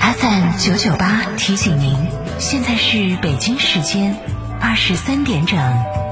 [0.00, 1.96] FM 九九八提醒您，
[2.38, 4.16] 现在是北京时间
[4.60, 6.11] 二十三点整。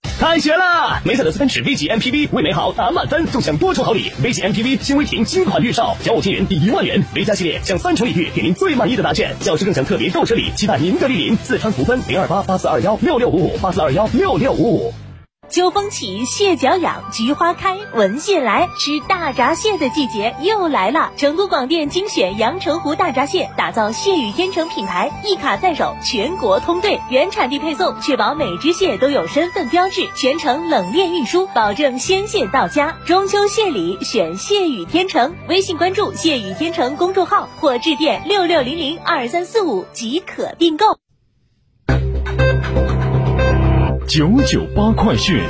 [0.21, 1.01] 开学啦！
[1.03, 4.11] 梅赛德斯奔驰 V 级 MPV 为美好打满分，纵享多重好礼。
[4.21, 7.03] V 级 MPV 新威霆新款预售，交五千元抵一万元。
[7.15, 9.35] V 加系列享三重礼遇，给您最满意的答卷。
[9.39, 11.35] 教师更享特别购车礼，期待您的莅临。
[11.37, 14.93] 四川福分零二八八四二幺六六五五八四二幺六六五五。
[15.51, 21.11] 秋风起，蟹脚痒，菊花开，闻蟹来，吃大闸蟹的季节又来了。
[21.17, 32.95] 成都广电精选阳澄湖大闸蟹，打造蟹语天成品牌，一卡在手，全国通兑，原产地配送，确保每只蟹都有身份标志，全程冷链运输，保证鲜蟹到家。
[33.05, 41.00] 中秋蟹礼选蟹语天成，微信关注蟹语天成公众号或致电六六零零二三四五即可订购。
[44.11, 45.41] 九九八快讯，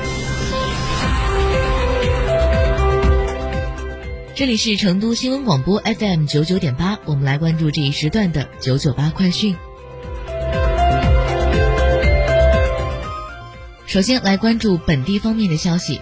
[4.36, 9.56] 这里是成都新闻广播 FM 九九点八，我们来关注这一时段的九九八快讯。
[13.88, 16.00] 首先来关注本地方面的消息。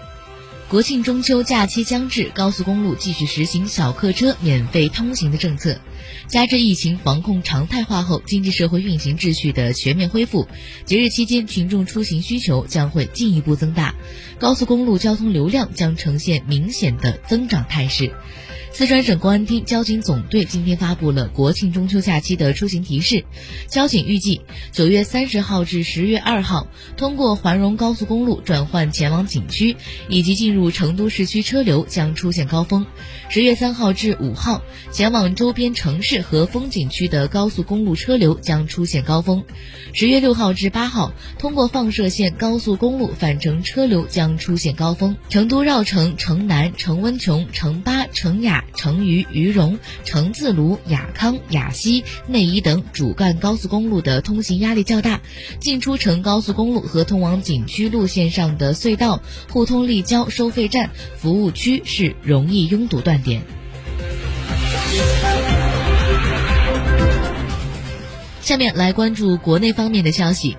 [0.70, 5.80] 国庆中秋假期将至，高速公路继续实行小客车免费通行的政策。
[6.28, 10.48] 加之疫情防控常态化后，经济社会运行秩序的全面恢复，
[10.86, 13.96] 节日期间群众出行需求将会进一步增大，
[14.38, 18.12] 高速公路交通流量将呈现明显的增长态势。
[18.72, 23.26] 四川省公安厅交警总队今天发布了国庆中秋假期的出行提示。
[23.68, 24.42] 交警预计，
[24.72, 29.76] 九月三十号至十月二号，通过环蓉高速公路转换前往景区
[30.08, 32.86] 以及进入成都市区车流将出现高峰；
[33.28, 39.42] 十月三号至五号，前往周边城市和风景区的高速公路车流将出现高峰；
[39.94, 45.18] 十月六号至八号，通过放射线高速公路返程车流将出现高峰。
[45.28, 48.59] 成都绕城、城南、城温邛、城巴、城雅。
[48.76, 55.22] 成渝、渝蓉、成自泸、雅康、雅西、内宜等主干高速公路的通行压力较大，
[55.60, 59.22] 进出城高速公路和通往景区路线上的隧道、
[59.52, 63.42] 互通立交收费站、服务区是容易拥堵断点。
[68.42, 70.58] 下面来关注国内方面的消息。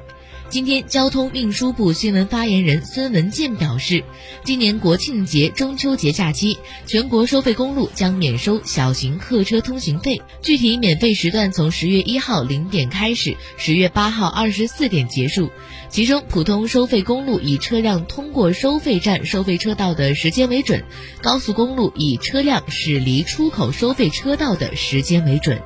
[0.50, 4.03] 今天，交通运输部新闻发言人孙文健表示，
[4.43, 10.21] 今年国庆节、中秋节假期，全国收费公路将免收小型客车通行费。
[10.43, 15.50] 具体免费时段从十月一号零点开始，十月八号二十四点结束。
[15.89, 20.81] 其中，普通收费公路以车辆通过收费站、收费车道的时间为准；
[21.22, 25.62] 高速公路以车辆驶离出口收费车道的时间为准。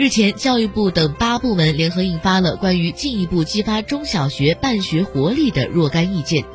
[0.00, 6.46] 日前，教育部等八部门联合印发了关于进一步激发中小学办学活力的若干意见。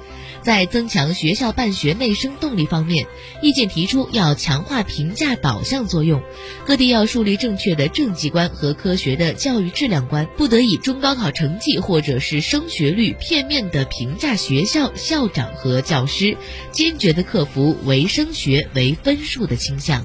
[0.42, 3.06] 在增强学校办学内生动力方面，
[3.44, 6.24] 意见提出要强化评价导向作用，
[6.66, 16.36] 各地要树立正确的政绩观和科学的教育质量观，不得以中高考成绩或者是升学率片面的评价学校、校长和教师，
[16.72, 20.04] 坚决的克服唯升学、唯分数的倾向。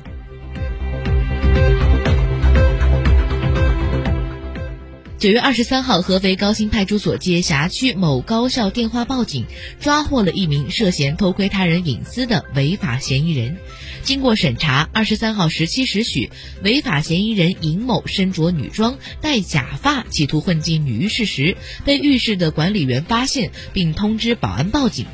[5.20, 9.44] 九月二十三号，合肥高新派出所接辖区某高校电话报警，
[9.78, 13.58] 抓获了一名涉嫌偷窥他人隐私的违法嫌疑人。
[14.02, 16.30] 经过审查，二十三号十七时许，
[16.62, 25.04] 违法嫌疑人尹某身着女装、戴假发，企图混进女浴室时，被浴室的管理员发现，并通知保安报警。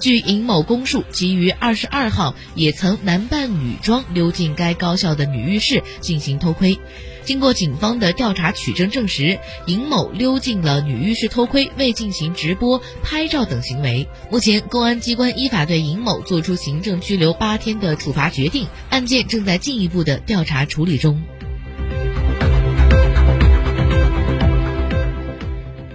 [0.00, 6.80] 据尹某供述，其于二十二号也曾男扮女装溜进该高校的女浴室进行偷窥。
[7.24, 14.08] 经过警方的调查取证证实，尹某溜进了女浴室偷窥，未进行直播、拍照等行为。
[14.30, 21.22] 目前，公安机关依法对尹某作出行政拘留八天的处罚决定，案件正在进一步的调查处理中。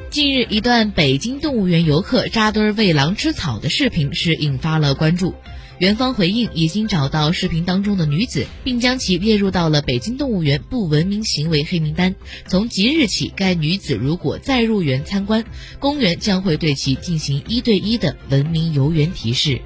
[0.10, 5.36] 近日，一段北京动物园游客扎堆喂狼吃草的视频是引发了关注。
[5.80, 12.16] 园方回应，已经找到视频当中的女子，并将其列入到了北京动物园不文明行为黑名单。
[12.48, 15.46] 从即日起，该女子如果再入园参观，
[15.80, 19.62] 公园将会对其进行一对一的文明游园提示。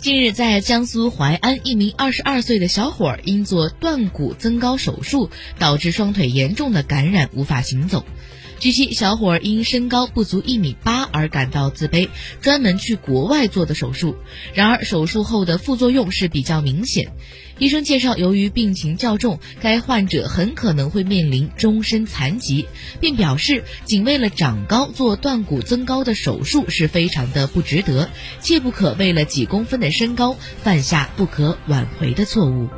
[0.00, 8.04] 近日，在江苏淮安，一名二十二岁的小伙因做断骨增高手术，导致双腿严重的感染，无法行走。
[8.60, 12.08] 据悉，小伙儿因身高不足一米八而感到自卑，
[12.40, 14.16] 专门去国外做的手术。
[14.52, 17.12] 然而，手术后的副作用是比较明显。
[17.60, 22.66] 医生介绍，由于病情较重，该患者很可能会面临终身残疾，
[23.00, 32.68] 并表示，仅为了长高做断骨增高的手术是非常的不值得，切不可为了几公分的身高犯下不可挽回的错误。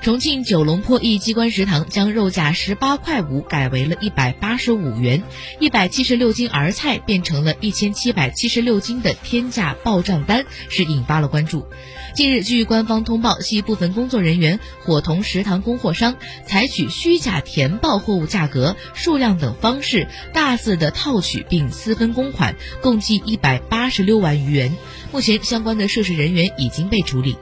[0.00, 5.24] 重庆九龙坡一机关食堂将肉价十八块五改为了一百八十五元，
[5.58, 11.66] 一百七十六斤儿菜变成了一千七百七十六斤的天价报账单，是引发了关注。
[12.14, 16.14] 近日，据官方通报，系部分工作人员伙同食堂供货商，
[16.46, 24.76] 采取虚假填报货物价格、数量等方式，大肆的套取并私分公款，共计一百八十六万余元。
[25.10, 27.36] 目前，相关的涉事人员已经被处理。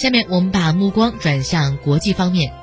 [0.00, 2.54] 下面我们把目光转向国际方面。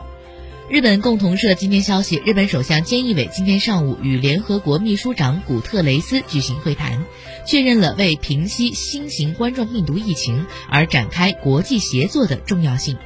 [0.72, 7.06] 日本共同社今天消息，日本首相菅义伟今天上午与联合国秘书长古特雷斯举行会谈，
[7.46, 12.98] 确认了为平息新型冠状病毒疫情而展开国际协作的重要性。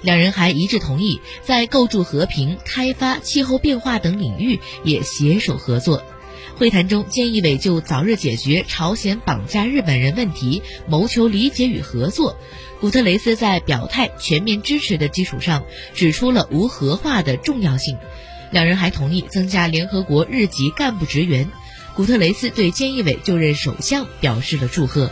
[0.00, 6.02] 两人还一致同意在构筑和平、开发、气候变化等领域也携手合作。
[6.56, 12.36] 会谈中，菅义伟就早日解决朝鲜绑架日本人问题谋求理解与合作。
[12.80, 15.64] 古特雷斯在表态全面支持的基础上，
[15.94, 17.98] 指出了无核化的重要性。
[18.52, 21.48] 两人还同意增加联合国日籍干部职员。
[21.96, 25.10] 古特雷斯对菅义伟就任首相表示了祝贺。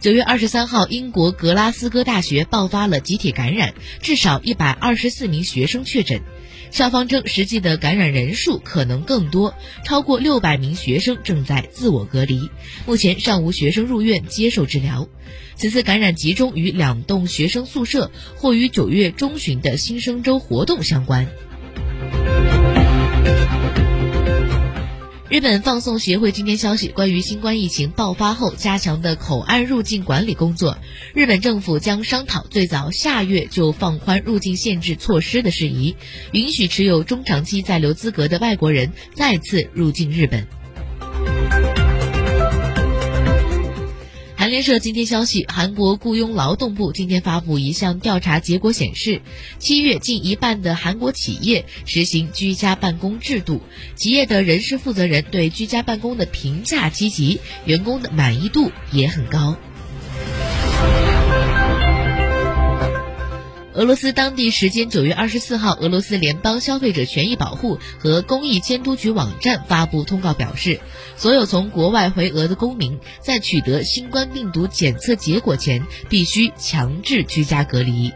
[0.00, 6.22] 九月二十三号，英国格拉斯哥大学爆发了集体感染，至少一百二十四名学生确诊。
[6.70, 9.54] 校方称，实际的感染人数可能更多，
[9.84, 12.48] 超过六百名学生正在自我隔离。
[12.86, 15.06] 目前尚无学生入院接受治疗。
[15.54, 21.28] 此次感染集中与两栋学生宿舍或与九月中旬的新生周活动相关。
[25.30, 30.76] 日本放送协会今天消息，关于新冠疫情爆发后加强的口岸入境管理工作，
[31.14, 35.94] 日本政府将商讨最早下月就放宽入境限制措施的事宜，
[36.32, 40.48] 允许持有中长期在留资格的外国人再次入境日本。
[44.50, 49.22] 联社今天消息，韩国雇佣劳动部今天发布一项调查结果显示，
[49.60, 53.60] 七月近一半的韩国企业实行居家办公制度，
[53.94, 59.56] 企业的人事负责人对居家办公的评价积极，员工的满意度也很高。
[63.80, 70.82] 俄罗斯当地时间九月二十四号，俄罗斯联邦消费者权益保护和公益监督局网站发布通告表示，
[71.16, 78.12] 所有从国外回俄的公民在取得新冠病毒检测结果前，必须强制居家隔离。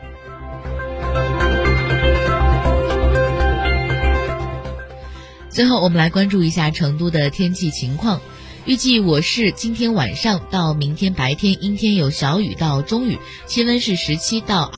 [5.49, 8.21] 最后，我们来关注一下成都的天气情况。
[8.67, 14.73] 预计我市今天晚上到明天白天阴天有小雨到中雨，气温是十七到。